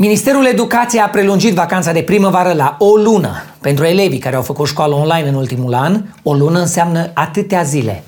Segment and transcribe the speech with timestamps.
[0.00, 3.42] Ministerul Educației a prelungit vacanța de primăvară la o lună.
[3.60, 8.04] Pentru elevii care au făcut școală online în ultimul an, o lună înseamnă atâtea zile.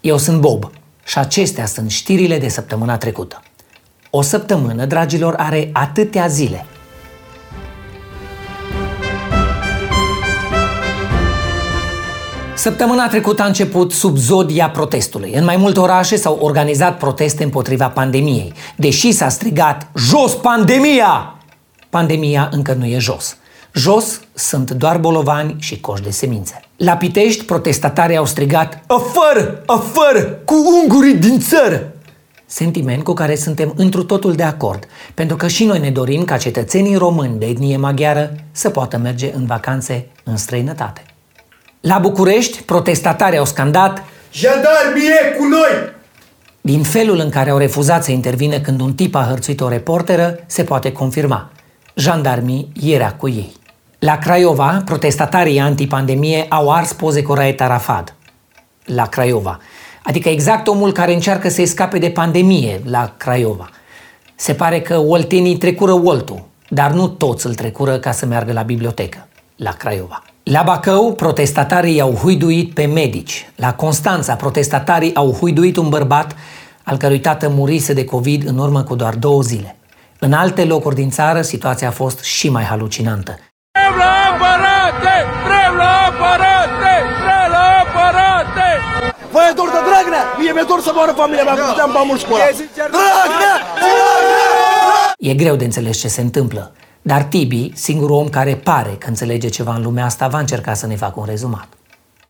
[0.00, 0.70] Eu sunt Bob
[1.04, 3.42] și acestea sunt știrile de săptămâna trecută.
[4.10, 6.64] O săptămână, dragilor, are atâtea zile–
[12.58, 15.32] Săptămâna trecută a început sub zodia protestului.
[15.32, 18.52] În mai multe orașe s-au organizat proteste împotriva pandemiei.
[18.76, 21.34] Deși s-a strigat jos pandemia,
[21.90, 23.36] pandemia încă nu e jos.
[23.72, 26.60] Jos sunt doar bolovani și coși de semințe.
[26.76, 29.62] La Pitești, protestatarii au strigat Afară!
[29.66, 30.22] Afară!
[30.44, 31.92] Cu ungurii din țară!
[32.46, 34.84] Sentiment cu care suntem întru totul de acord,
[35.14, 39.32] pentru că și noi ne dorim ca cetățenii români de etnie maghiară să poată merge
[39.34, 41.02] în vacanțe în străinătate.
[41.80, 45.96] La București, protestatarii au scandat Jandarmie cu noi!
[46.60, 50.38] Din felul în care au refuzat să intervină când un tip a hărțuit o reporteră,
[50.46, 51.50] se poate confirma.
[51.94, 53.52] Jandarmii era cu ei.
[53.98, 58.14] La Craiova, protestatarii antipandemie au ars poze cu Raed Arafat.
[58.84, 59.58] La Craiova.
[60.02, 63.70] Adică exact omul care încearcă să scape de pandemie la Craiova.
[64.34, 68.62] Se pare că oltenii trecură oltul, dar nu toți îl trecură ca să meargă la
[68.62, 70.22] bibliotecă, la Craiova.
[70.42, 73.50] La Bacău, protestatarii au huiduit pe medici.
[73.56, 76.36] La Constanța, protestatarii au huiduit un bărbat
[76.82, 79.76] al cărui tată murise de COVID în urmă cu doar două zile.
[80.18, 83.38] În alte locuri din țară, situația a fost și mai halucinantă.
[83.70, 85.16] Trebuie la aparate!
[85.44, 86.92] Trebuie la aparate!
[87.24, 88.68] Trebuie la aparate!
[89.32, 90.22] Vă e dor de Dragnea?
[90.38, 92.44] Mie mi-e dor să moară familia mea, că am bani școala.
[92.74, 93.54] Dragnea!
[95.18, 96.72] E greu de înțeles ce se întâmplă.
[97.08, 100.86] Dar Tibi, singurul om care pare că înțelege ceva în lumea asta, va încerca să
[100.86, 101.68] ne facă un rezumat.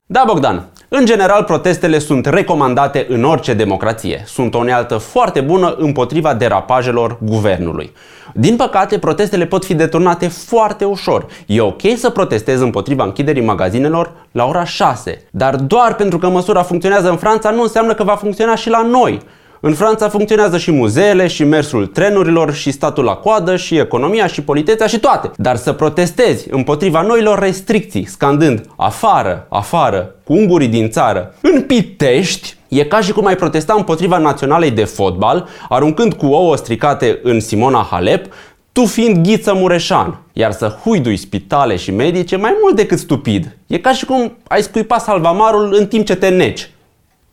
[0.07, 0.67] Da, Bogdan.
[0.89, 4.23] În general, protestele sunt recomandate în orice democrație.
[4.27, 7.93] Sunt o unealtă foarte bună împotriva derapajelor guvernului.
[8.34, 11.27] Din păcate, protestele pot fi deturnate foarte ușor.
[11.47, 15.22] E ok să protestezi împotriva închiderii magazinelor la ora 6.
[15.31, 18.83] Dar doar pentru că măsura funcționează în Franța nu înseamnă că va funcționa și la
[18.83, 19.22] noi.
[19.61, 24.43] În Franța funcționează și muzeele, și mersul trenurilor, și statul la coadă, și economia, și
[24.43, 25.31] politețea, și toate.
[25.37, 32.57] Dar să protestezi împotriva noilor restricții, scandând afară, afară, cu ungurii din țară, în Pitești,
[32.69, 37.41] E ca și cum ai protesta împotriva naționalei de fotbal, aruncând cu ouă stricate în
[37.41, 38.27] Simona Halep,
[38.73, 43.57] tu fiind Ghiță Mureșan, iar să huidui spitale și medice mai mult decât stupid.
[43.67, 46.71] E ca și cum ai scuipa salvamarul în timp ce te neci.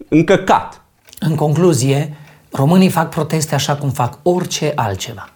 [0.09, 0.84] Încăcat.
[1.29, 2.13] În concluzie,
[2.51, 5.29] românii fac proteste așa cum fac orice altceva.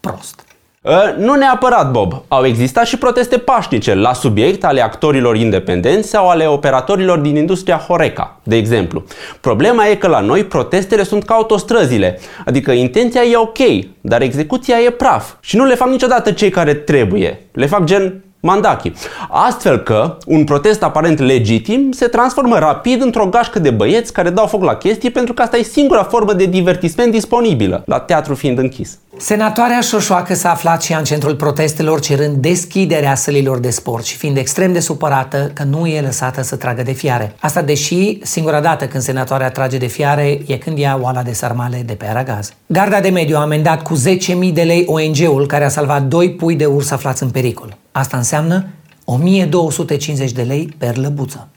[0.00, 0.40] Prost.
[0.82, 2.22] Uh, nu neapărat, Bob.
[2.28, 7.76] Au existat și proteste pașnice la subiect ale actorilor independenți sau ale operatorilor din industria
[7.76, 9.04] Horeca, de exemplu.
[9.40, 13.58] Problema e că la noi protestele sunt ca autostrăzile, adică intenția e ok,
[14.00, 15.32] dar execuția e praf.
[15.40, 17.40] Și nu le fac niciodată cei care trebuie.
[17.52, 18.92] Le fac gen Mandaki.
[19.28, 24.46] Astfel că un protest aparent legitim se transformă rapid într-o gașcă de băieți care dau
[24.46, 28.58] foc la chestii pentru că asta e singura formă de divertisment disponibilă, la teatru fiind
[28.58, 28.98] închis.
[29.16, 34.16] Senatoarea Șoșoacă s-a aflat și ea în centrul protestelor cerând deschiderea sălilor de sport și
[34.16, 37.34] fiind extrem de supărată că nu e lăsată să tragă de fiare.
[37.40, 41.82] Asta deși singura dată când senatoarea trage de fiare e când ia oala de sarmale
[41.86, 42.52] de pe aragaz.
[42.66, 46.54] Garda de mediu a amendat cu 10.000 de lei ONG-ul care a salvat doi pui
[46.54, 47.77] de urs aflați în pericol.
[47.92, 48.66] Asta înseamnă
[49.04, 51.48] 1250 de lei per lăbuță.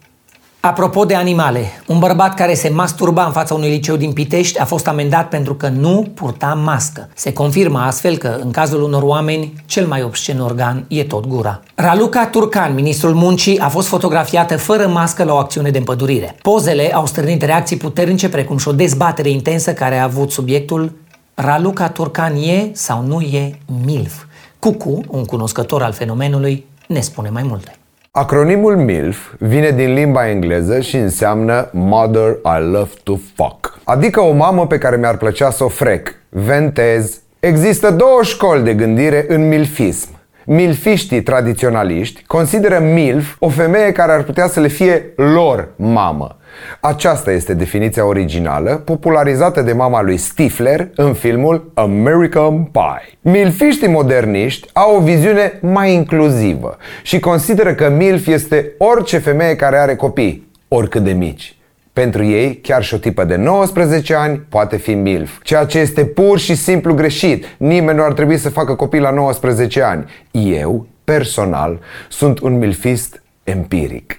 [0.59, 4.65] Apropo de animale, un bărbat care se masturba în fața unui liceu din Pitești a
[4.65, 7.09] fost amendat pentru că nu purta mască.
[7.15, 11.59] Se confirmă astfel că, în cazul unor oameni, cel mai obscen organ e tot gura.
[11.75, 16.35] Raluca Turcan, ministrul muncii, a fost fotografiată fără mască la o acțiune de împădurire.
[16.41, 20.91] Pozele au stârnit reacții puternice, precum și o dezbatere intensă care a avut subiectul
[21.33, 24.23] Raluca Turcan e sau nu e MILF?
[24.61, 27.75] Cucu, un cunoscător al fenomenului, ne spune mai multe.
[28.11, 34.31] Acronimul MILF vine din limba engleză și înseamnă Mother I Love to Fuck, adică o
[34.33, 37.21] mamă pe care mi-ar plăcea să o frec, ventez.
[37.39, 40.09] Există două școli de gândire în milfism.
[40.45, 46.35] Milfiștii tradiționaliști consideră MILF o femeie care ar putea să le fie lor mamă.
[46.79, 53.17] Aceasta este definiția originală, popularizată de mama lui Stifler în filmul American Pie.
[53.21, 59.77] Milfiștii moderniști au o viziune mai inclusivă și consideră că MILF este orice femeie care
[59.77, 61.55] are copii, oricât de mici.
[61.93, 66.05] Pentru ei, chiar și o tipă de 19 ani poate fi MILF, ceea ce este
[66.05, 67.45] pur și simplu greșit.
[67.57, 70.05] Nimeni nu ar trebui să facă copii la 19 ani.
[70.31, 71.79] Eu, personal,
[72.09, 74.15] sunt un milfist empiric.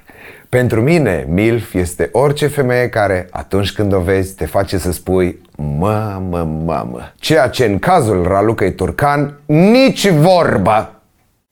[0.48, 5.40] Pentru mine, MILF este orice femeie care, atunci când o vezi, te face să spui
[5.78, 11.02] Mamă, mamă Ceea ce în cazul Ralucăi Turcan, nici vorba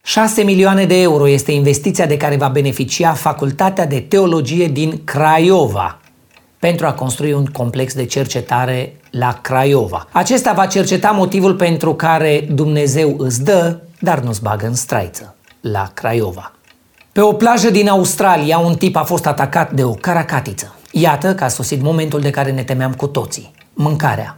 [0.03, 6.00] 6 milioane de euro este investiția de care va beneficia Facultatea de Teologie din Craiova
[6.61, 10.07] pentru a construi un complex de cercetare la Craiova.
[10.11, 15.91] Acesta va cerceta motivul pentru care Dumnezeu îți dă, dar nu-ți bagă în straiță, la
[15.93, 16.51] Craiova.
[17.11, 20.75] Pe o plajă din Australia, un tip a fost atacat de o caracatiță.
[20.91, 23.51] Iată că a sosit momentul de care ne temeam cu toții.
[23.73, 24.37] Mâncarea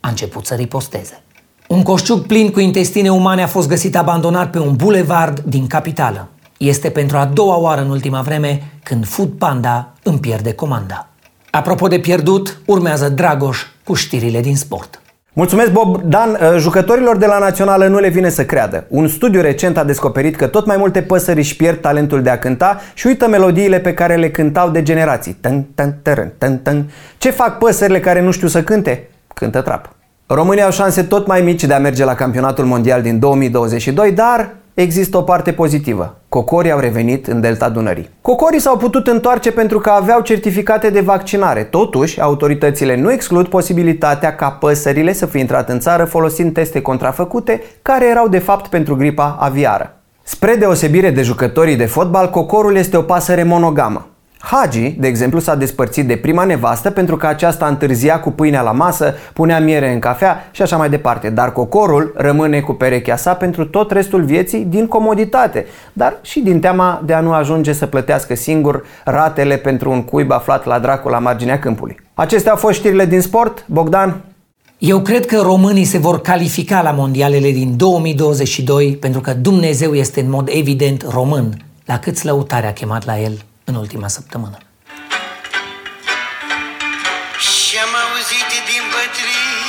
[0.00, 1.22] a început să riposteze.
[1.66, 6.28] Un coșciuc plin cu intestine umane a fost găsit abandonat pe un bulevard din capitală.
[6.58, 11.08] Este pentru a doua oară în ultima vreme când Food Panda îmi pierde comanda.
[11.50, 15.00] Apropo de pierdut, urmează Dragoș cu știrile din sport.
[15.32, 16.02] Mulțumesc, Bob.
[16.02, 18.84] Dan, uh, jucătorilor de la Națională nu le vine să creadă.
[18.88, 22.38] Un studiu recent a descoperit că tot mai multe păsări își pierd talentul de a
[22.38, 25.32] cânta și uită melodiile pe care le cântau de generații.
[25.32, 26.90] Tân, tân, tărân, tân, tân.
[27.18, 29.08] Ce fac păsările care nu știu să cânte?
[29.34, 29.90] Cântă trap.
[30.26, 34.54] România au șanse tot mai mici de a merge la campionatul mondial din 2022, dar
[34.74, 36.17] există o parte pozitivă.
[36.28, 38.10] Cocorii au revenit în delta Dunării.
[38.20, 41.62] Cocorii s-au putut întoarce pentru că aveau certificate de vaccinare.
[41.62, 47.62] Totuși, autoritățile nu exclud posibilitatea ca păsările să fie intrat în țară folosind teste contrafăcute,
[47.82, 49.96] care erau de fapt pentru gripa aviară.
[50.22, 54.08] Spre deosebire de jucătorii de fotbal, cocorul este o pasăre monogamă.
[54.40, 58.72] Hagi, de exemplu, s-a despărțit de prima nevastă pentru că aceasta întârzia cu pâinea la
[58.72, 61.30] masă, punea miere în cafea și așa mai departe.
[61.30, 66.60] Dar cocorul rămâne cu perechea sa pentru tot restul vieții din comoditate, dar și din
[66.60, 71.08] teama de a nu ajunge să plătească singur ratele pentru un cuib aflat la dracu
[71.08, 71.96] la marginea câmpului.
[72.14, 73.64] Acestea au fost știrile din sport.
[73.66, 74.20] Bogdan,
[74.78, 80.20] Eu cred că românii se vor califica la mondialele din 2022 pentru că Dumnezeu este
[80.20, 83.32] în mod evident român, la cât lăutare a chemat la el
[83.68, 84.58] în ultima săptămână.
[87.38, 89.68] Și-am auzit din bătrii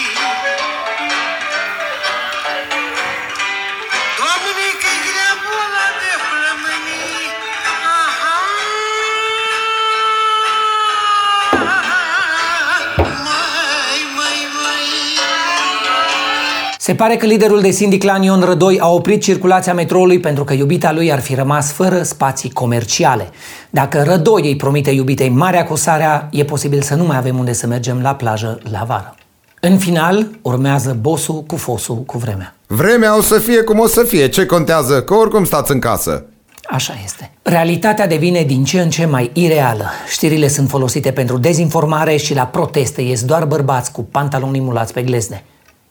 [16.89, 20.53] Se pare că liderul de sindic Lan Ion Rădoi a oprit circulația metroului pentru că
[20.53, 23.30] iubita lui ar fi rămas fără spații comerciale.
[23.69, 27.68] Dacă Rădoi îi promite iubitei Marea Cosarea, e posibil să nu mai avem unde să
[27.68, 29.15] mergem la plajă la vară.
[29.59, 32.56] În final, urmează bosul cu fosul cu vremea.
[32.68, 35.01] Vremea o să fie cum o să fie, ce contează?
[35.01, 36.25] Că oricum stați în casă
[36.63, 37.31] Așa este.
[37.42, 39.85] Realitatea devine din ce în ce mai ireală.
[40.12, 45.01] Știrile sunt folosite pentru dezinformare și la proteste ies doar bărbați cu pantaloni mulați pe
[45.01, 45.44] glezne.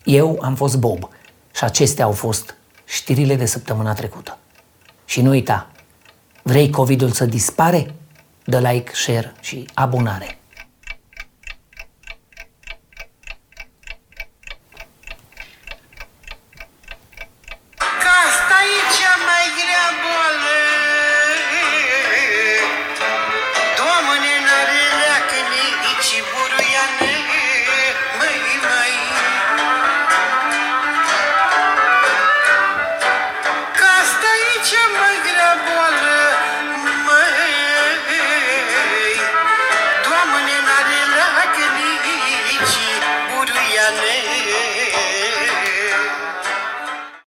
[0.08, 1.08] Eu am fost Bob
[1.54, 4.38] și acestea au fost știrile de săptămâna trecută.
[5.04, 5.70] Și nu uita,
[6.42, 7.94] vrei COVID-ul să dispare?
[8.44, 10.37] Dă like, share și abonare.